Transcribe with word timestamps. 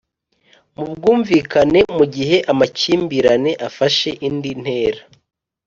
mu 0.75 0.83
bwumvikane, 0.91 1.79
Mu 1.97 2.05
gihe 2.15 2.37
amakimbirane 2.51 3.51
afashe 3.67 4.09
indi 4.27 4.51
ntera. 4.61 5.01